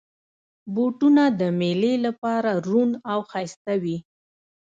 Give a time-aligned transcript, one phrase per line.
[0.73, 3.97] بوټونه د مېلې لپاره روڼ او ښایسته وي.